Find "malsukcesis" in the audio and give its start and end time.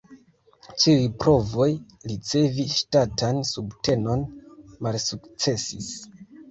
4.89-5.97